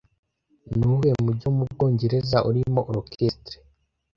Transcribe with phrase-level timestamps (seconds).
[0.77, 3.55] Nuwuhe mujyi wo mu Bwongereza urimo Orchestre